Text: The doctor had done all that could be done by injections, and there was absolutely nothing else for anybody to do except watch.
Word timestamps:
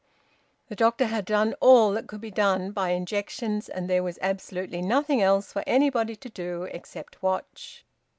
The 0.67 0.75
doctor 0.75 1.05
had 1.05 1.25
done 1.25 1.53
all 1.59 1.91
that 1.91 2.07
could 2.07 2.21
be 2.21 2.31
done 2.31 2.71
by 2.71 2.89
injections, 2.89 3.69
and 3.69 3.87
there 3.87 4.01
was 4.01 4.17
absolutely 4.19 4.81
nothing 4.81 5.21
else 5.21 5.53
for 5.53 5.63
anybody 5.67 6.15
to 6.15 6.27
do 6.29 6.63
except 6.63 7.21
watch. 7.21 7.85